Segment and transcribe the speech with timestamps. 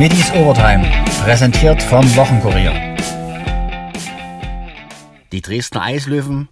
[0.00, 0.90] Middies Overtime,
[1.24, 2.72] präsentiert vom Wochenkurier.
[5.30, 6.48] Die Dresdner Eislöwen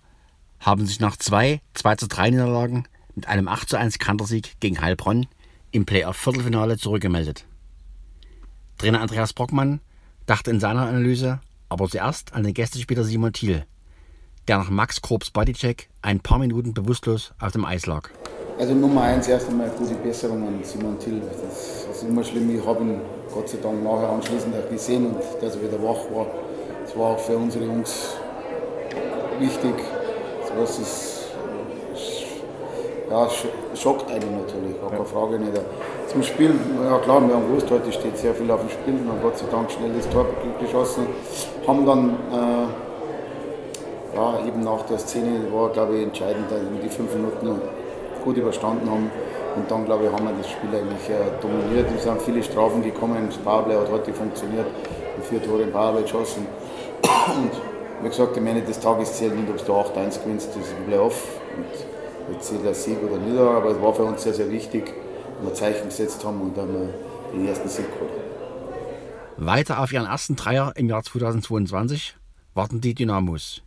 [0.60, 2.84] haben sich nach zwei 2 zu 3 Niederlagen
[3.14, 5.28] mit einem 8 zu 1 Kantersieg gegen Heilbronn
[5.70, 7.46] im Playoff-Viertelfinale zurückgemeldet.
[8.76, 9.80] Trainer Andreas Brockmann
[10.26, 13.64] dachte in seiner Analyse aber zuerst an den Gästespieler Simon Thiel,
[14.46, 18.10] der nach Max Krups Bodycheck ein paar Minuten bewusstlos auf dem Eis lag.
[18.58, 21.20] Also Nummer eins erst einmal gute Besserung an Simon Till.
[21.20, 22.54] Das, das ist immer schlimm.
[22.54, 23.00] Ich habe ihn
[23.38, 26.26] Gott sei Dank nachher anschließend auch gesehen und dass er wieder wach war.
[26.82, 28.16] Das war auch für unsere Jungs
[29.38, 29.74] wichtig.
[30.58, 31.28] Das ist,
[33.08, 33.28] ja,
[33.76, 35.52] schockt einen natürlich, gar keine Frage nicht.
[36.08, 36.52] Zum Spiel,
[36.82, 38.94] ja klar, wir haben gewusst, heute steht sehr viel auf dem Spiel.
[38.94, 40.26] Wir haben Gott sei Dank schnell das Tor
[40.60, 41.06] geschossen.
[41.64, 46.46] Haben dann äh, ja, eben nach der Szene, war glaube ich entscheidend,
[46.82, 47.60] die fünf Minuten
[48.24, 49.12] gut überstanden haben.
[49.58, 51.86] Und dann, glaube ich, haben wir das Spiel eigentlich äh, dominiert.
[51.96, 53.26] Es sind viele Strafen gekommen.
[53.26, 54.66] Das Powerplay hat heute funktioniert.
[55.16, 56.46] Und vier Tore im Powerplay geschossen.
[57.02, 57.50] Und
[58.02, 60.86] wie gesagt, am Ende des Tages zählt nicht, ob du 8-1 gewinnst, das ist ein
[60.86, 61.40] Playoff.
[61.56, 63.36] Und jetzt zählt der Sieg oder nicht.
[63.36, 64.94] Aber es war für uns sehr, sehr wichtig,
[65.40, 68.12] dass wir Zeichen gesetzt haben und dann äh, den ersten Sieg geholt.
[69.36, 72.16] Weiter auf ihren ersten Dreier im Jahr 2022
[72.54, 73.62] warten die Dynamos.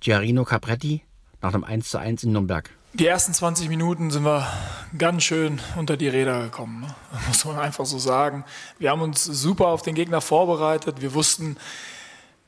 [0.00, 1.02] Giarino Capretti
[1.42, 2.70] nach dem 1:1 in Nürnberg.
[2.98, 4.46] Die ersten 20 Minuten sind wir
[4.96, 6.94] ganz schön unter die Räder gekommen, ne?
[7.28, 8.42] muss man einfach so sagen.
[8.78, 11.02] Wir haben uns super auf den Gegner vorbereitet.
[11.02, 11.58] Wir wussten,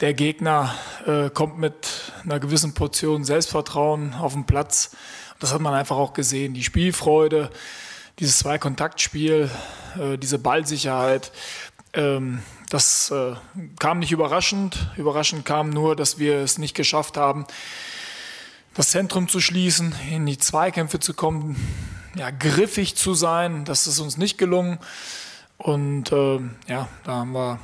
[0.00, 0.74] der Gegner
[1.05, 4.96] äh, kommt mit einer gewissen Portion Selbstvertrauen auf den Platz.
[5.38, 6.55] Das hat man einfach auch gesehen.
[6.55, 7.50] Die Spielfreude,
[8.18, 9.50] dieses Zweikontaktspiel,
[10.00, 11.30] äh, diese Ballsicherheit,
[11.92, 12.40] ähm,
[12.70, 13.34] das äh,
[13.78, 14.92] kam nicht überraschend.
[14.96, 17.44] Überraschend kam nur, dass wir es nicht geschafft haben,
[18.78, 21.56] das Zentrum zu schließen, in die Zweikämpfe zu kommen,
[22.14, 23.64] ja, griffig zu sein.
[23.64, 24.78] Das ist uns nicht gelungen.
[25.56, 27.58] Und äh, ja, da haben wir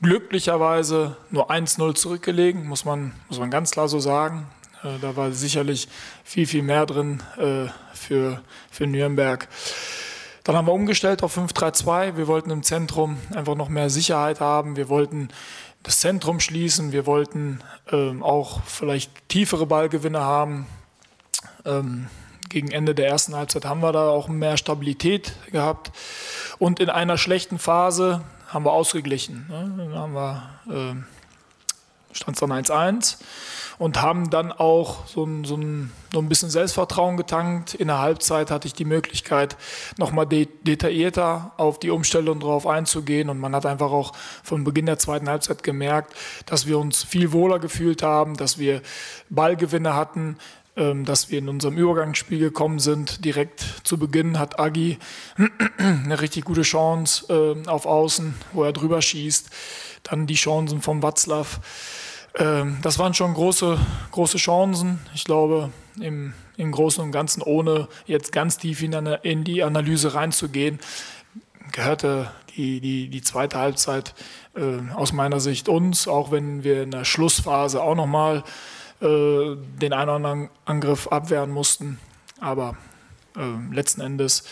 [0.00, 4.46] glücklicherweise nur 1-0 zurückgelegen, muss man, muss man ganz klar so sagen.
[4.84, 5.88] Äh, da war sicherlich
[6.22, 8.40] viel, viel mehr drin äh, für,
[8.70, 9.48] für Nürnberg.
[10.44, 12.16] Dann haben wir umgestellt auf 5-3-2.
[12.16, 14.76] Wir wollten im Zentrum einfach noch mehr Sicherheit haben.
[14.76, 15.30] Wir wollten
[15.82, 16.92] das Zentrum schließen.
[16.92, 17.60] Wir wollten
[17.90, 20.66] ähm, auch vielleicht tiefere Ballgewinne haben.
[21.64, 22.08] Ähm,
[22.48, 25.92] gegen Ende der ersten Halbzeit haben wir da auch mehr Stabilität gehabt.
[26.58, 29.46] Und in einer schlechten Phase haben wir ausgeglichen.
[29.48, 29.72] Ne?
[29.76, 33.18] Dann haben wir, äh, stand es dann 1-1
[33.80, 37.72] und haben dann auch so ein, so, ein, so ein bisschen Selbstvertrauen getankt.
[37.72, 39.56] In der Halbzeit hatte ich die Möglichkeit,
[39.96, 44.84] nochmal de detaillierter auf die Umstellung drauf einzugehen und man hat einfach auch von Beginn
[44.84, 46.14] der zweiten Halbzeit gemerkt,
[46.44, 48.82] dass wir uns viel wohler gefühlt haben, dass wir
[49.30, 50.36] Ballgewinne hatten,
[50.76, 53.24] ähm, dass wir in unserem Übergangsspiel gekommen sind.
[53.24, 54.98] Direkt zu Beginn hat Agi
[55.78, 59.48] eine richtig gute Chance äh, auf Außen, wo er drüber schießt.
[60.02, 61.46] Dann die Chancen vom Watzlaw.
[62.36, 63.78] Ähm, das waren schon große,
[64.12, 64.98] große Chancen.
[65.14, 65.70] Ich glaube,
[66.00, 70.78] im, im Großen und Ganzen, ohne jetzt ganz tief in, eine, in die Analyse reinzugehen,
[71.72, 74.14] gehörte die, die, die zweite Halbzeit
[74.54, 78.44] äh, aus meiner Sicht uns, auch wenn wir in der Schlussphase auch nochmal
[79.00, 81.98] äh, den einen oder anderen Angriff abwehren mussten.
[82.40, 82.76] Aber
[83.36, 84.44] äh, letzten Endes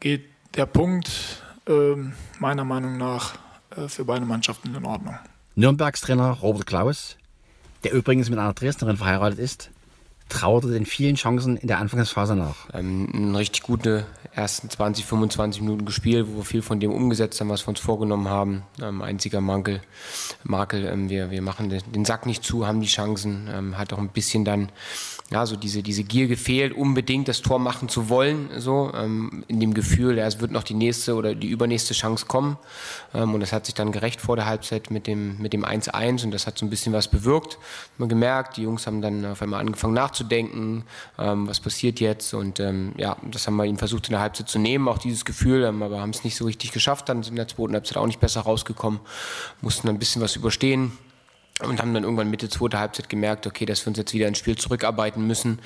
[0.00, 1.94] geht der Punkt äh,
[2.38, 3.34] meiner Meinung nach
[3.76, 5.18] äh, für beide Mannschaften in Ordnung.
[5.54, 7.16] Nürnbergs Trainer Robert Klaus
[7.86, 9.70] der übrigens mit einer Dresdnerin verheiratet ist,
[10.28, 12.68] trauerte den vielen Chancen in der Anfangsphase nach.
[12.74, 17.40] Ähm, eine richtig gute ersten 20, 25 Minuten gespielt, wo wir viel von dem umgesetzt
[17.40, 18.64] haben, was wir uns vorgenommen haben.
[18.82, 19.82] Ähm, einziger Mankel,
[20.42, 23.98] Makel, ähm, wir, wir machen den, Sack nicht zu, haben die Chancen, ähm, hat auch
[23.98, 24.70] ein bisschen dann
[25.30, 29.58] ja, so diese, diese Gier gefehlt, unbedingt das Tor machen zu wollen, so, ähm, in
[29.58, 32.56] dem Gefühl, ja, es wird noch die nächste oder die übernächste Chance kommen.
[33.12, 36.24] Ähm, und das hat sich dann gerecht vor der Halbzeit mit dem, mit dem 1-1
[36.24, 37.58] und das hat so ein bisschen was bewirkt.
[37.98, 40.84] Man gemerkt, die Jungs haben dann auf einmal angefangen nachzudenken,
[41.18, 44.48] ähm, was passiert jetzt und ähm, ja, das haben wir ihnen versucht in der Halbzeit
[44.48, 47.32] zu nehmen, auch dieses Gefühl, ähm, aber haben es nicht so richtig geschafft, dann sind
[47.32, 49.00] in der zweiten Halbzeit auch nicht besser rausgekommen,
[49.60, 50.92] mussten ein bisschen was überstehen
[51.62, 54.36] und haben dann irgendwann Mitte zweiter Halbzeit gemerkt, okay, dass wir uns jetzt wieder ins
[54.36, 55.60] Spiel zurückarbeiten müssen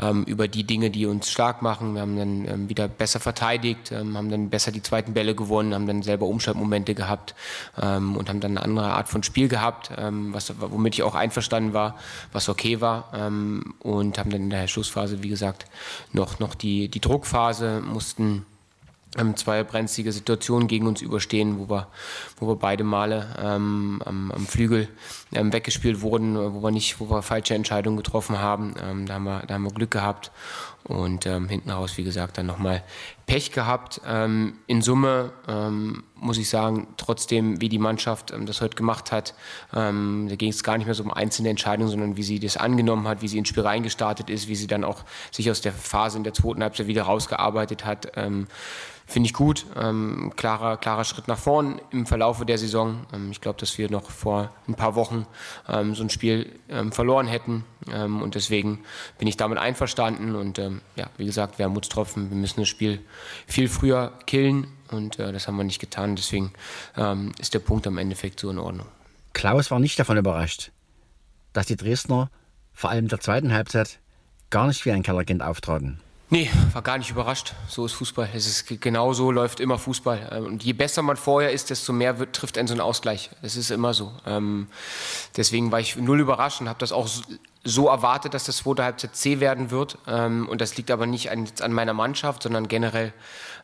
[0.00, 1.94] ähm, über die Dinge, die uns stark machen.
[1.94, 5.72] Wir haben dann ähm, wieder besser verteidigt, ähm, haben dann besser die zweiten Bälle gewonnen,
[5.72, 7.36] haben dann selber Umschaltmomente gehabt
[7.80, 11.14] ähm, und haben dann eine andere Art von Spiel gehabt, ähm, was, womit ich auch
[11.14, 11.96] einverstanden war,
[12.32, 15.66] was okay war ähm, und haben dann in der Schlussphase, wie gesagt,
[16.12, 18.46] noch, noch die, die Druckphase, mussten
[19.16, 21.88] ähm, zwei brenzlige Situationen gegen uns überstehen, wo wir,
[22.38, 24.88] wo wir beide Male ähm, am, am, Flügel
[25.32, 28.74] ähm, weggespielt wurden, wo wir nicht, wo wir falsche Entscheidungen getroffen haben.
[28.82, 30.30] Ähm, da, haben wir, da haben wir Glück gehabt
[30.84, 32.82] und ähm, hinten raus, wie gesagt, dann nochmal
[33.26, 34.00] Pech gehabt.
[34.06, 35.32] Ähm, in Summe
[36.18, 39.34] muss ich sagen, trotzdem, wie die Mannschaft ähm, das heute gemacht hat,
[39.74, 42.56] ähm, da ging es gar nicht mehr so um einzelne Entscheidungen, sondern wie sie das
[42.56, 45.72] angenommen hat, wie sie ins Spiel reingestartet ist, wie sie dann auch sich aus der
[45.72, 48.12] Phase in der zweiten Halbzeit wieder rausgearbeitet hat.
[48.16, 48.46] Ähm,
[49.08, 49.66] Finde ich gut.
[49.76, 53.06] Ähm, klarer, klarer Schritt nach vorn im Verlaufe der Saison.
[53.12, 55.26] Ähm, ich glaube, dass wir noch vor ein paar Wochen
[55.68, 57.64] ähm, so ein Spiel ähm, verloren hätten.
[57.92, 58.80] Ähm, und deswegen
[59.18, 60.34] bin ich damit einverstanden.
[60.34, 62.30] Und ähm, ja, wie gesagt, Wermutstropfen.
[62.30, 63.00] Wir müssen das Spiel
[63.46, 64.66] viel früher killen.
[64.90, 66.16] Und äh, das haben wir nicht getan.
[66.16, 66.52] Deswegen
[67.38, 68.86] ist der Punkt am Endeffekt so in Ordnung.
[69.32, 70.70] Klaus war nicht davon überrascht,
[71.52, 72.30] dass die Dresdner
[72.72, 73.98] vor allem in der zweiten Halbzeit
[74.50, 76.00] gar nicht wie ein Kellerkind auftraten.
[76.28, 77.54] Nee, war gar nicht überrascht.
[77.68, 78.28] So ist Fußball.
[78.34, 80.30] Es ist genau so läuft immer Fußball.
[80.32, 83.30] Ähm, und je besser man vorher ist, desto mehr wird, trifft einen so ein Ausgleich.
[83.42, 84.12] Das ist immer so.
[84.26, 84.66] Ähm,
[85.36, 87.08] deswegen war ich null überrascht und habe das auch
[87.66, 89.98] so erwartet, dass das zweite Halbzeit C werden wird.
[90.06, 93.12] Ähm, und das liegt aber nicht an, an meiner Mannschaft, sondern generell,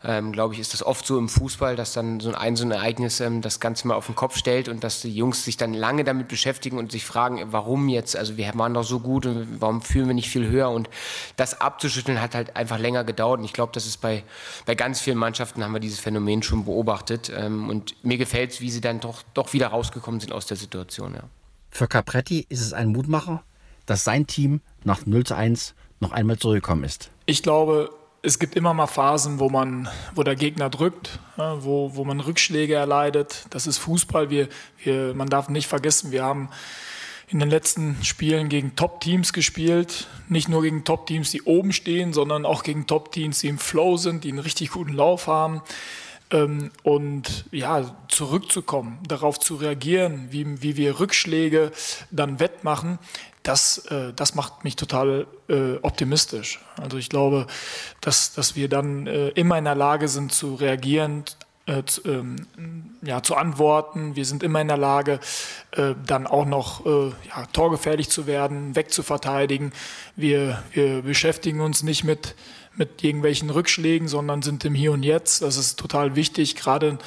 [0.04, 2.72] ähm, glaube ich, ist das oft so im Fußball, dass dann so ein, so ein
[2.72, 5.72] Ereignis ähm, das Ganze mal auf den Kopf stellt und dass die Jungs sich dann
[5.72, 8.16] lange damit beschäftigen und sich fragen, warum jetzt?
[8.16, 10.70] Also wir waren doch so gut und warum fühlen wir nicht viel höher?
[10.70, 10.90] Und
[11.36, 13.38] das abzuschütteln hat halt einfach länger gedauert.
[13.38, 14.24] Und ich glaube, das ist bei,
[14.66, 17.32] bei ganz vielen Mannschaften haben wir dieses Phänomen schon beobachtet.
[17.34, 20.56] Ähm, und mir gefällt es, wie sie dann doch, doch wieder rausgekommen sind aus der
[20.56, 21.14] Situation.
[21.14, 21.22] Ja.
[21.70, 23.42] Für Capretti ist es ein Mutmacher,
[23.92, 27.10] dass sein Team nach 0 zu 1 noch einmal zurückgekommen ist?
[27.26, 27.90] Ich glaube,
[28.22, 32.74] es gibt immer mal Phasen, wo man, wo der Gegner drückt, wo, wo man Rückschläge
[32.74, 33.44] erleidet.
[33.50, 34.30] Das ist Fußball.
[34.30, 34.48] Wir,
[34.82, 36.48] wir, man darf nicht vergessen, wir haben
[37.28, 40.06] in den letzten Spielen gegen Top-Teams gespielt.
[40.28, 44.24] Nicht nur gegen Top-Teams, die oben stehen, sondern auch gegen Top-Teams, die im Flow sind,
[44.24, 45.60] die einen richtig guten Lauf haben.
[46.30, 51.72] Ähm, und ja, zurückzukommen, darauf zu reagieren, wie, wie wir Rückschläge
[52.10, 52.98] dann wettmachen,
[53.42, 56.60] das, äh, das macht mich total äh, optimistisch.
[56.80, 57.46] Also ich glaube,
[58.00, 61.24] dass, dass wir dann äh, immer in der Lage sind zu reagieren,
[61.66, 62.46] äh, zu, ähm,
[63.02, 64.16] ja, zu antworten.
[64.16, 65.20] Wir sind immer in der Lage,
[65.72, 69.72] äh, dann auch noch äh, ja, torgefährlich zu werden, wegzuverteidigen.
[70.16, 72.34] Wir, wir beschäftigen uns nicht mit,
[72.74, 75.42] mit irgendwelchen Rückschlägen, sondern sind im Hier und Jetzt.
[75.42, 76.98] Das ist total wichtig, gerade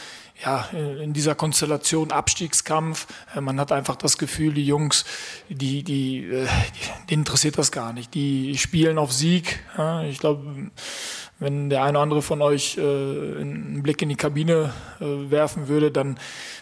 [0.43, 3.07] ja, in dieser Konstellation Abstiegskampf.
[3.35, 5.05] Äh, man hat einfach das Gefühl, die Jungs,
[5.49, 6.47] die, die, äh,
[7.09, 8.13] die, interessiert das gar nicht.
[8.13, 9.59] Die spielen auf Sieg.
[10.09, 10.71] Ich glaube,
[11.39, 15.91] wenn der eine oder andere von euch äh, einen Blick in die Kabine werfen würde,
[15.91, 16.17] dann,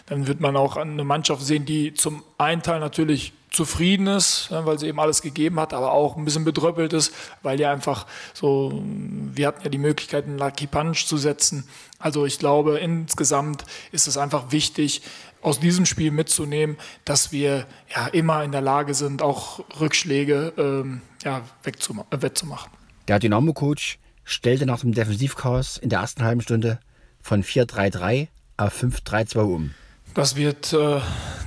[0.06, 4.78] dann wird man auch eine Mannschaft sehen, die zum einen Teil natürlich zufrieden ist, weil
[4.78, 8.82] sie eben alles gegeben hat, aber auch ein bisschen bedröppelt ist, weil ja einfach so,
[8.84, 11.68] wir hatten ja die Möglichkeit, einen Lucky Punch zu setzen.
[11.98, 15.02] Also ich glaube, insgesamt ist es einfach wichtig,
[15.40, 21.02] aus diesem Spiel mitzunehmen, dass wir ja immer in der Lage sind, auch Rückschläge ähm,
[21.22, 22.72] ja, wegzuma äh, wettzumachen.
[23.08, 26.80] Der Dynamo-Coach stellte nach dem Defensivchaos in der ersten halben Stunde
[27.20, 29.74] von 4-3-3 auf 5-3-2 um.
[30.14, 31.00] Das wird äh,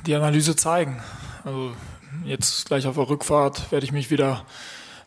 [0.05, 1.01] die Analyse zeigen.
[1.43, 1.71] Also
[2.23, 4.45] Jetzt gleich auf der Rückfahrt werde ich mich wieder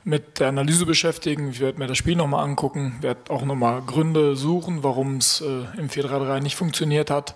[0.05, 1.51] mit der Analyse beschäftigen.
[1.51, 5.65] Ich werde mir das Spiel nochmal angucken, werde auch nochmal Gründe suchen, warum es äh,
[5.79, 7.35] im 4-3-3 nicht funktioniert hat.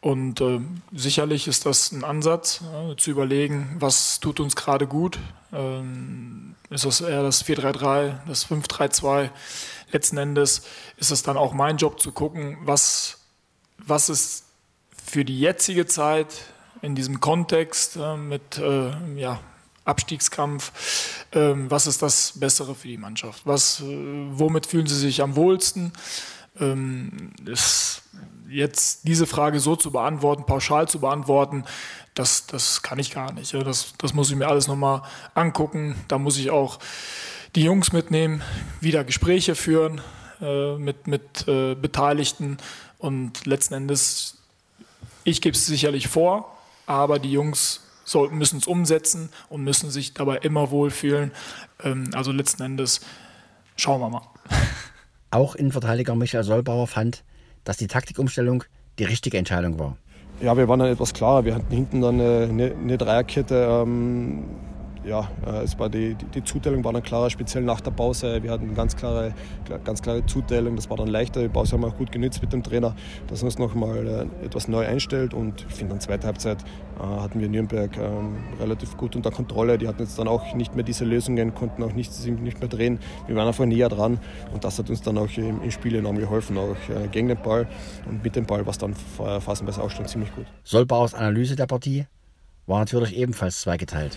[0.00, 0.60] Und äh,
[0.92, 5.18] sicherlich ist das ein Ansatz, äh, zu überlegen, was tut uns gerade gut.
[5.52, 9.30] Ähm, ist das eher das 4-3-3, das 5-3-2?
[9.92, 10.62] Letzten Endes
[10.96, 13.18] ist es dann auch mein Job zu gucken, was,
[13.78, 14.44] was ist
[15.04, 16.28] für die jetzige Zeit
[16.82, 19.40] in diesem Kontext äh, mit äh, ja,
[19.84, 23.42] Abstiegskampf, äh, was ist das Bessere für die Mannschaft?
[23.44, 23.84] Was, äh,
[24.30, 25.92] womit fühlen sie sich am wohlsten?
[26.60, 28.02] Ähm, ist
[28.48, 31.64] jetzt diese Frage so zu beantworten, pauschal zu beantworten,
[32.14, 33.54] das, das kann ich gar nicht.
[33.54, 35.02] Das, das muss ich mir alles nochmal
[35.34, 35.94] angucken.
[36.08, 36.78] Da muss ich auch
[37.54, 38.42] die Jungs mitnehmen,
[38.80, 40.00] wieder Gespräche führen
[40.40, 42.58] äh, mit, mit äh, Beteiligten
[42.98, 44.36] und letzten Endes,
[45.24, 46.57] ich gebe es sicherlich vor,
[46.88, 47.82] aber die Jungs
[48.30, 51.30] müssen es umsetzen und müssen sich dabei immer wohlfühlen.
[51.84, 53.00] Ähm, also letzten Endes
[53.76, 54.22] schauen wir mal.
[55.30, 57.22] Auch Innenverteidiger Michael Solbauer fand,
[57.64, 58.64] dass die Taktikumstellung
[58.98, 59.98] die richtige Entscheidung war.
[60.40, 61.44] Ja, wir waren dann etwas klarer.
[61.44, 63.82] Wir hatten hinten dann eine, eine Dreierkette.
[63.82, 64.44] Ähm
[65.04, 68.42] ja, äh, es war die, die, Zuteilung war dann klarer, speziell nach der Pause.
[68.42, 69.34] Wir hatten eine ganz klare,
[69.84, 71.42] ganz klare Zuteilung, das war dann leichter.
[71.42, 72.94] Die Pause haben wir auch gut genützt mit dem Trainer,
[73.26, 75.34] dass er uns nochmal äh, etwas neu einstellt.
[75.34, 76.58] Und ich finde, in der zweiten Halbzeit
[76.98, 79.78] äh, hatten wir Nürnberg ähm, relativ gut unter Kontrolle.
[79.78, 82.98] Die hatten jetzt dann auch nicht mehr diese Lösungen, konnten auch nicht, nicht mehr drehen.
[83.26, 84.18] Wir waren einfach näher dran
[84.52, 86.76] und das hat uns dann auch im, im Spiel enorm geholfen, auch
[87.12, 87.66] gegen den Ball.
[88.08, 90.46] Und mit dem Ball war es dann phasenweise auch schon ziemlich gut.
[90.64, 92.06] Solbaus Analyse der Partie
[92.68, 94.16] war natürlich ebenfalls zweigeteilt.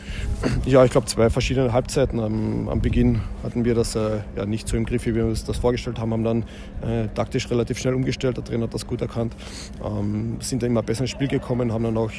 [0.66, 2.20] Ja, ich glaube zwei verschiedene Halbzeiten.
[2.20, 5.46] Am, am Beginn hatten wir das äh, ja, nicht so im Griff, wie wir uns
[5.46, 6.46] das vorgestellt haben, haben dann
[6.82, 8.36] äh, taktisch relativ schnell umgestellt.
[8.36, 9.36] Der Trainer hat das gut erkannt,
[9.84, 12.12] ähm, sind dann immer besser ins Spiel gekommen, haben dann auch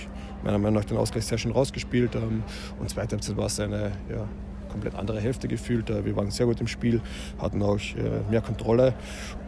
[0.42, 2.14] meiner Meinung nach den Ausgleich sehr schön rausgespielt.
[2.14, 2.42] Ähm,
[2.80, 4.26] und zweite Halbzeit war es eine ja,
[4.70, 5.90] komplett andere Hälfte gefühlt.
[5.90, 7.02] Äh, wir waren sehr gut im Spiel,
[7.38, 8.94] hatten auch äh, mehr Kontrolle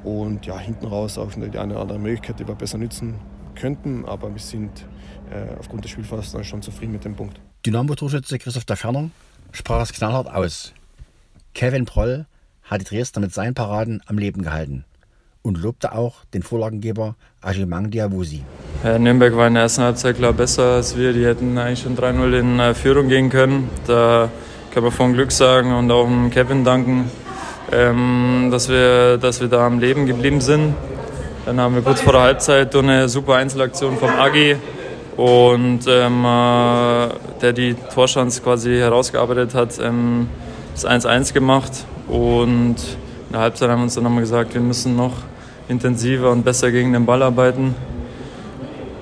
[0.04, 3.14] und ja, hinten raus auch die eine oder andere Möglichkeit, die wir besser nützen
[3.54, 4.04] könnten.
[4.04, 4.86] Aber wir sind
[5.30, 7.40] äh, aufgrund des Spielfalls dann schon zufrieden mit dem Punkt.
[7.66, 9.10] Dynamo-Torschütze Christoph der Ferner
[9.52, 10.72] sprach es knallhart aus.
[11.54, 12.26] Kevin Proll
[12.64, 14.84] hat die Dresdner mit seinen Paraden am Leben gehalten
[15.42, 18.42] und lobte auch den Vorlagengeber Ajimang Diawusi.
[18.82, 21.12] Ja, Nürnberg war in der ersten Halbzeit klar besser als wir.
[21.12, 23.68] Die hätten eigentlich schon 3-0 in äh, Führung gehen können.
[23.86, 24.30] Da
[24.72, 27.10] kann man von Glück sagen und auch Kevin danken,
[27.70, 30.74] ähm, dass, wir, dass wir da am Leben geblieben sind.
[31.46, 34.56] Dann haben wir kurz vor der Halbzeit eine super Einzelaktion vom Agi
[35.18, 37.08] und ähm, äh,
[37.42, 40.28] der die Torschance quasi herausgearbeitet hat, ähm,
[40.72, 44.96] das 1-1 gemacht und in der Halbzeit haben wir uns dann nochmal gesagt, wir müssen
[44.96, 45.12] noch
[45.68, 47.74] intensiver und besser gegen den Ball arbeiten.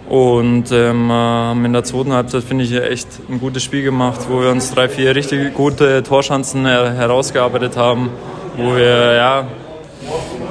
[0.08, 4.20] Und ähm, äh, haben in der zweiten Halbzeit, finde ich, echt ein gutes Spiel gemacht,
[4.28, 8.11] wo wir uns drei, vier richtig gute Torchancen herausgearbeitet haben,
[8.56, 9.46] wo wir, ja,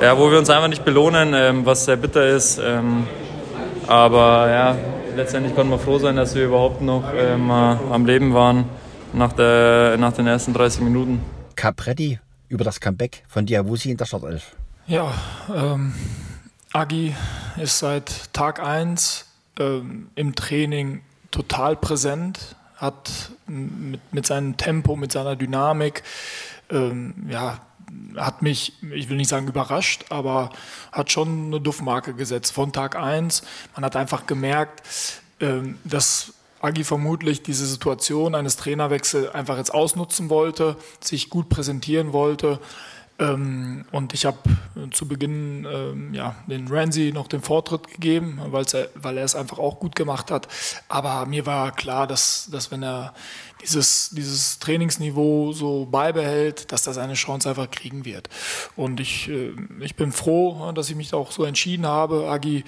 [0.01, 2.58] ja, wo wir uns einfach nicht belohnen, ähm, was sehr bitter ist.
[2.58, 3.08] Ähm,
[3.88, 4.77] aber ja,
[5.15, 8.65] letztendlich konnten wir froh sein, dass wir überhaupt noch ähm, äh, am Leben waren
[9.13, 11.22] nach, der, nach den ersten 30 Minuten.
[11.55, 14.55] Capretti über das Comeback von Diawusi in der Startelf.
[14.88, 15.13] Ja,
[15.53, 15.93] ähm,
[16.74, 17.15] Agi
[17.58, 19.25] ist seit Tag 1
[19.60, 26.03] ähm, im Training total präsent, hat mit, mit seinem Tempo, mit seiner Dynamik,
[26.72, 27.60] ähm, ja,
[28.15, 30.51] hat mich, ich will nicht sagen überrascht, aber
[30.91, 33.43] hat schon eine Duftmarke gesetzt von Tag 1.
[33.75, 34.83] Man hat einfach gemerkt,
[35.39, 42.13] ähm, dass Agi vermutlich diese Situation eines Trainerwechsels einfach jetzt ausnutzen wollte, sich gut präsentieren
[42.13, 42.60] wollte
[43.22, 44.38] ähm, und ich habe
[44.75, 49.60] äh, zu Beginn ähm, ja, den Ramsey noch den Vortritt gegeben, weil er es einfach
[49.60, 50.48] auch gut gemacht hat.
[50.90, 53.13] Aber mir war klar, dass, dass wenn er
[53.62, 58.28] dieses, dieses Trainingsniveau so beibehält, dass er seine Chance einfach kriegen wird.
[58.75, 62.28] Und ich, äh, ich bin froh, dass ich mich auch so entschieden habe.
[62.28, 62.63] Agi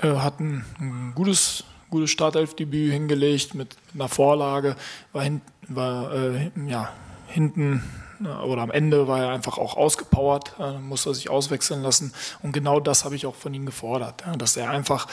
[0.00, 4.76] äh, hat ein, ein gutes gutes Startelfdebüt hingelegt mit, mit einer Vorlage,
[5.12, 6.90] war, hin, war äh, ja,
[7.26, 7.82] hinten
[8.26, 12.12] oder am Ende war er einfach auch ausgepowert, äh, musste sich auswechseln lassen.
[12.42, 15.06] Und genau das habe ich auch von ihm gefordert, dass er einfach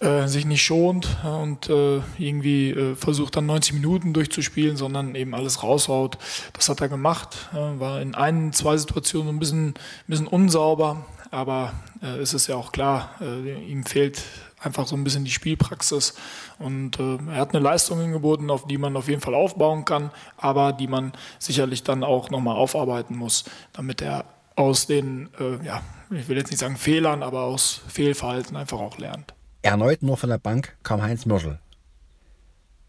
[0.00, 5.62] äh, sich nicht schont und äh, irgendwie versucht dann 90 Minuten durchzuspielen, sondern eben alles
[5.62, 6.18] raushaut.
[6.52, 9.74] Das hat er gemacht, war in ein, zwei Situationen ein bisschen, ein
[10.06, 14.22] bisschen unsauber, aber es ist ja auch klar, ihm fehlt
[14.64, 16.14] einfach so ein bisschen die Spielpraxis.
[16.58, 20.10] Und äh, er hat eine Leistung hingeboten, auf die man auf jeden Fall aufbauen kann,
[20.36, 24.24] aber die man sicherlich dann auch nochmal aufarbeiten muss, damit er
[24.56, 28.98] aus den, äh, ja, ich will jetzt nicht sagen Fehlern, aber aus Fehlverhalten einfach auch
[28.98, 29.34] lernt.
[29.62, 31.58] Erneut nur von der Bank kam Heinz Mürschel.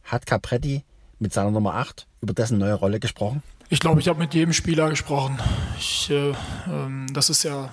[0.03, 0.84] Hat Capretti
[1.20, 3.41] mit seiner Nummer 8 über dessen neue Rolle gesprochen?
[3.69, 5.39] Ich glaube, ich habe mit jedem Spieler gesprochen.
[5.79, 6.34] Ich, äh,
[6.67, 7.69] ähm, das ist ja,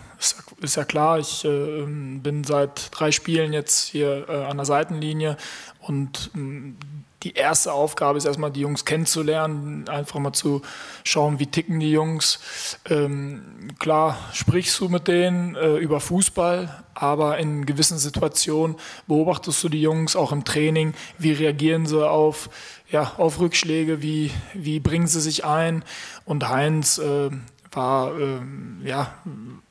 [0.60, 1.18] ist, ja klar.
[1.18, 5.36] Ich äh, bin seit drei Spielen jetzt hier äh, an der Seitenlinie
[5.80, 6.76] und ähm,
[7.22, 10.62] die erste Aufgabe ist erstmal, die Jungs kennenzulernen, einfach mal zu
[11.04, 12.40] schauen, wie ticken die Jungs.
[12.88, 18.76] Ähm, klar, sprichst du mit denen äh, über Fußball, aber in gewissen Situationen
[19.06, 22.50] beobachtest du die Jungs auch im Training, wie reagieren sie auf,
[22.90, 25.84] ja, auf Rückschläge, wie, wie bringen sie sich ein.
[26.24, 27.30] Und Heinz äh,
[27.74, 29.14] war, ähm, ja,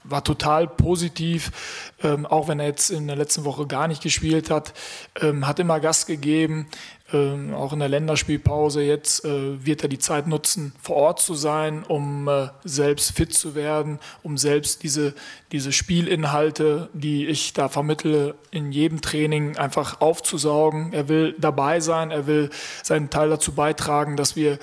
[0.04, 4.50] war total positiv, ähm, auch wenn er jetzt in der letzten Woche gar nicht gespielt
[4.50, 4.74] hat,
[5.22, 6.68] ähm, hat immer Gast gegeben,
[7.14, 8.82] ähm, auch in der Länderspielpause.
[8.82, 13.34] Jetzt äh, wird er die Zeit nutzen, vor Ort zu sein, um äh, selbst fit
[13.34, 15.14] zu werden, um selbst diese,
[15.52, 20.94] diese Spielinhalte, die ich da vermittle, in jedem Training einfach aufzusaugen.
[20.94, 22.50] Er will dabei sein, er will
[22.84, 24.60] seinen Teil dazu beitragen, dass wir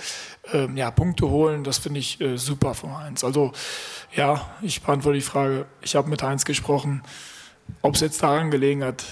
[0.52, 1.64] ähm, ja, Punkte holen.
[1.64, 3.24] Das finde ich äh, super von Heinz.
[3.24, 3.52] Also
[4.14, 5.66] ja, ich beantworte die Frage.
[5.82, 7.02] Ich habe mit Heinz gesprochen.
[7.82, 9.04] Ob es jetzt daran gelegen hat,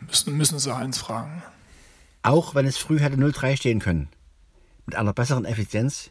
[0.00, 1.42] müssen, müssen Sie Heinz fragen.
[2.22, 4.08] Auch wenn es früh hätte 0-3 stehen können.
[4.86, 6.10] Mit einer besseren Effizienz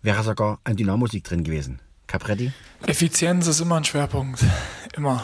[0.00, 1.80] wäre sogar ein Dynamo-Sieg drin gewesen.
[2.06, 2.52] Capretti?
[2.86, 4.44] Effizienz ist immer ein Schwerpunkt.
[4.96, 5.22] Immer.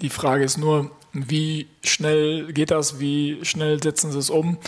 [0.00, 3.00] Die Frage ist nur, wie schnell geht das?
[3.00, 4.58] Wie schnell setzen sie es um?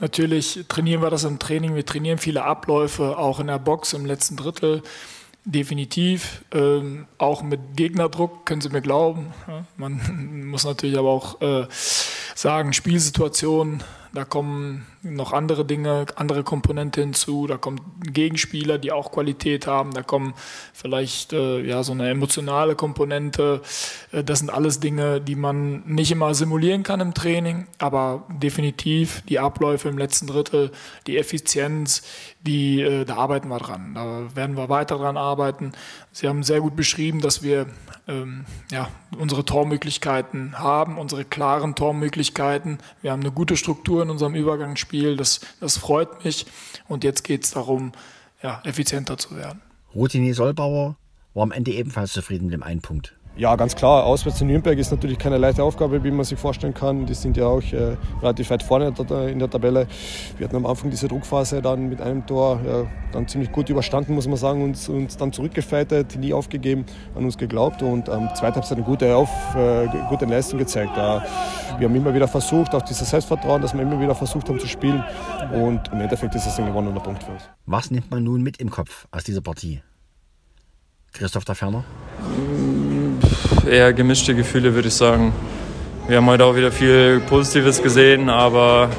[0.00, 1.74] Natürlich trainieren wir das im Training.
[1.74, 4.82] Wir trainieren viele Abläufe, auch in der Box im letzten Drittel.
[5.44, 9.32] Definitiv, ähm, auch mit Gegnerdruck, können Sie mir glauben.
[9.76, 11.66] Man muss natürlich aber auch äh,
[12.36, 17.46] sagen, Spielsituationen Da kommen noch andere Dinge, andere Komponente hinzu.
[17.46, 19.92] Da kommen Gegenspieler, die auch Qualität haben.
[19.92, 20.34] Da kommen
[20.72, 23.62] vielleicht äh, ja, so eine emotionale Komponente.
[24.12, 29.22] Äh, das sind alles Dinge, die man nicht immer simulieren kann im Training, aber definitiv
[29.28, 30.70] die Abläufe im letzten Drittel,
[31.06, 32.02] die Effizienz,
[32.40, 33.94] die, äh, da arbeiten wir dran.
[33.94, 35.72] Da werden wir weiter dran arbeiten.
[36.12, 37.66] Sie haben sehr gut beschrieben, dass wir
[38.08, 42.78] ähm, ja, unsere Tormöglichkeiten haben, unsere klaren Tormöglichkeiten.
[43.00, 44.91] Wir haben eine gute Struktur in unserem Übergangsspiel.
[45.16, 46.46] Das, das freut mich.
[46.88, 47.92] Und jetzt geht es darum,
[48.42, 49.60] ja, effizienter zu werden.
[49.94, 50.96] Routinier Solbauer
[51.34, 53.14] war am Ende ebenfalls zufrieden mit dem einen Punkt.
[53.34, 54.04] Ja, ganz klar.
[54.04, 57.06] Auswärts in Nürnberg ist natürlich keine leichte Aufgabe, wie man sich vorstellen kann.
[57.06, 58.92] Die sind ja auch äh, relativ weit vorne
[59.30, 59.86] in der Tabelle.
[60.36, 64.14] Wir hatten am Anfang diese Druckphase dann mit einem Tor ja, dann ziemlich gut überstanden,
[64.14, 66.84] muss man sagen, und uns dann zurückgefeitet, nie aufgegeben,
[67.14, 70.94] an uns geglaubt und am ähm, zweiten Halbzeit eine gute, Auf, äh, gute Leistung gezeigt.
[70.98, 71.20] Äh,
[71.78, 74.68] wir haben immer wieder versucht, auch dieses Selbstvertrauen, dass wir immer wieder versucht haben zu
[74.68, 75.02] spielen
[75.54, 77.42] und im Endeffekt ist es ein gewonnener Punkt für uns.
[77.64, 79.80] Was nimmt man nun mit im Kopf aus dieser Partie?
[81.12, 81.84] Christoph da Ferner?
[83.66, 85.32] Eher gemischte Gefühle, würde ich sagen.
[86.08, 88.90] Wir haben heute auch wieder viel Positives gesehen, aber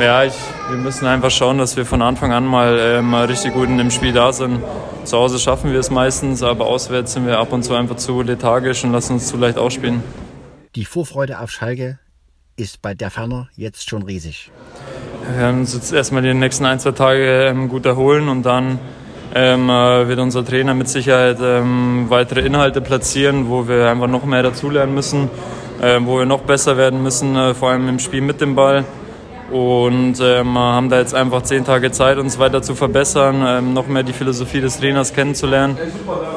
[0.00, 0.34] ja, ich,
[0.68, 3.78] wir müssen einfach schauen, dass wir von Anfang an mal, äh, mal richtig gut in
[3.78, 4.62] dem Spiel da sind.
[5.04, 8.22] Zu Hause schaffen wir es meistens, aber auswärts sind wir ab und zu einfach zu
[8.22, 10.02] lethargisch und lassen uns zu leicht ausspielen.
[10.76, 11.98] Die Vorfreude auf Schalke
[12.56, 14.50] ist bei der Ferner jetzt schon riesig.
[15.26, 18.78] Wir werden uns jetzt erstmal die nächsten ein, zwei Tage ähm, gut erholen und dann
[19.34, 24.24] ähm, äh, wird unser Trainer mit Sicherheit ähm, weitere Inhalte platzieren, wo wir einfach noch
[24.24, 25.30] mehr dazulernen müssen,
[25.80, 28.84] äh, wo wir noch besser werden müssen, äh, vor allem im Spiel mit dem Ball.
[29.50, 33.86] Und ähm, haben da jetzt einfach zehn Tage Zeit, uns weiter zu verbessern, ähm, noch
[33.86, 35.78] mehr die Philosophie des Trainers kennenzulernen.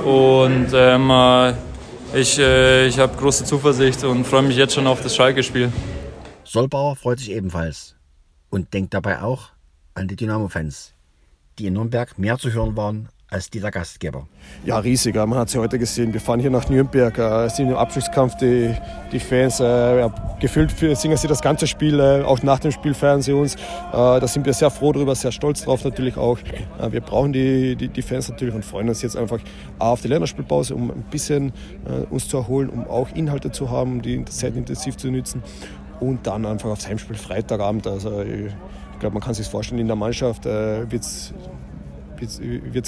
[0.05, 1.53] Und ähm, äh,
[2.13, 5.71] ich, äh, ich habe große Zuversicht und freue mich jetzt schon auf das Schalke-Spiel.
[6.45, 7.95] Solbauer freut sich ebenfalls
[8.49, 9.49] und denkt dabei auch
[9.93, 10.93] an die Dynamo-Fans
[11.59, 14.27] die in Nürnberg mehr zu hören waren als dieser Gastgeber.
[14.65, 15.15] Ja, riesig.
[15.15, 16.11] Man hat es ja heute gesehen.
[16.11, 18.75] Wir fahren hier nach Nürnberg, äh, sind im Abstiegskampf die,
[19.13, 19.61] die Fans.
[19.61, 20.09] Äh,
[20.41, 23.55] gefühlt singen sie das ganze Spiel, äh, auch nach dem Spiel feiern sie uns.
[23.55, 23.59] Äh,
[23.91, 26.39] da sind wir sehr froh darüber, sehr stolz drauf natürlich auch.
[26.77, 29.39] Äh, wir brauchen die, die, die, Fans natürlich und freuen uns jetzt einfach
[29.79, 31.53] auf die Länderspielpause, um ein bisschen
[31.85, 35.41] äh, uns zu erholen, um auch Inhalte zu haben, die Zeit intensiv zu nutzen.
[36.01, 37.87] Und dann einfach aufs Heimspiel Freitagabend.
[37.87, 38.25] Also,
[39.01, 41.33] glaube, man kann sich vorstellen, in der Mannschaft äh, wird es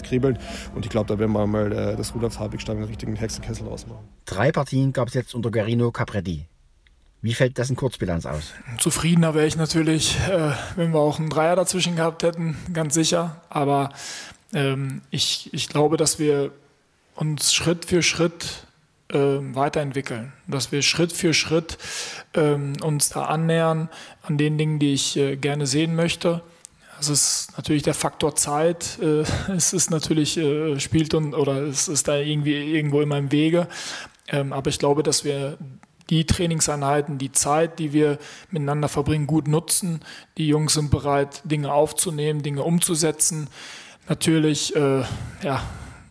[0.04, 0.40] kribbeln.
[0.74, 4.06] Und ich glaube, da werden wir mal äh, das Rudolf Habigstein einen richtigen Hexenkessel rausmachen.
[4.26, 6.48] Drei Partien gab es jetzt unter Garino Capretti.
[7.22, 8.54] Wie fällt das in Kurzbilanz aus?
[8.80, 13.42] Zufriedener wäre ich natürlich, äh, wenn wir auch einen Dreier dazwischen gehabt hätten, ganz sicher.
[13.50, 13.92] Aber
[14.54, 16.52] ähm, ich, ich glaube, dass wir
[17.16, 18.68] uns Schritt für Schritt
[19.14, 21.78] äh, weiterentwickeln, dass wir Schritt für Schritt
[22.34, 23.90] ähm, uns da annähern
[24.24, 26.42] an den Dingen, die ich äh, gerne sehen möchte.
[27.00, 29.00] Es ist natürlich der Faktor Zeit.
[29.02, 29.24] Äh,
[29.56, 33.68] es ist natürlich äh, spielt und oder es ist da irgendwie irgendwo in meinem Wege.
[34.28, 35.58] Ähm, aber ich glaube, dass wir
[36.10, 38.20] die Trainingseinheiten, die Zeit, die wir
[38.52, 40.02] miteinander verbringen, gut nutzen.
[40.38, 43.48] Die Jungs sind bereit, Dinge aufzunehmen, Dinge umzusetzen.
[44.08, 45.04] Natürlich, äh,
[45.44, 45.64] ja,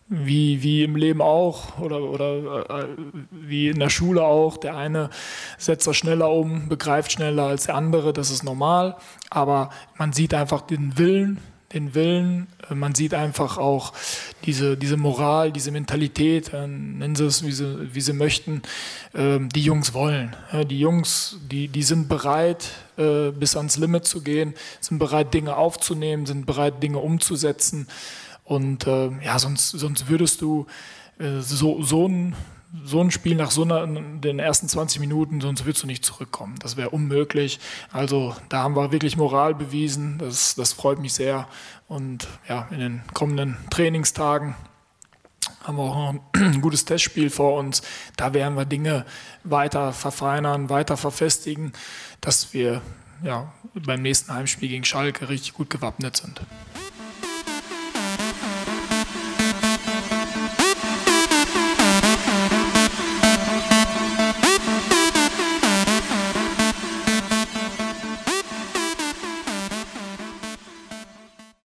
[0.07, 2.87] wie, wie im Leben auch oder, oder äh,
[3.31, 4.57] wie in der Schule auch.
[4.57, 5.09] Der eine
[5.57, 8.97] setzt das schneller um, begreift schneller als der andere, das ist normal.
[9.29, 11.39] Aber man sieht einfach den Willen,
[11.73, 13.93] den Willen, äh, man sieht einfach auch
[14.45, 18.61] diese, diese Moral, diese Mentalität, äh, nennen sie es, wie sie, wie sie möchten,
[19.13, 20.35] äh, die Jungs wollen.
[20.51, 25.33] Ja, die Jungs, die, die sind bereit, äh, bis ans Limit zu gehen, sind bereit,
[25.33, 27.87] Dinge aufzunehmen, sind bereit, Dinge umzusetzen.
[28.43, 30.67] Und äh, ja, sonst, sonst würdest du
[31.19, 32.35] äh, so, so, ein,
[32.83, 36.55] so ein Spiel nach so einer, den ersten 20 Minuten, sonst würdest du nicht zurückkommen.
[36.59, 37.59] Das wäre unmöglich.
[37.91, 40.17] Also da haben wir wirklich Moral bewiesen.
[40.17, 41.47] Das, das freut mich sehr.
[41.87, 44.55] Und ja, in den kommenden Trainingstagen
[45.63, 47.81] haben wir auch ein gutes Testspiel vor uns.
[48.17, 49.05] Da werden wir Dinge
[49.43, 51.73] weiter verfeinern, weiter verfestigen,
[52.21, 52.81] dass wir
[53.23, 56.41] ja, beim nächsten Heimspiel gegen Schalke richtig gut gewappnet sind.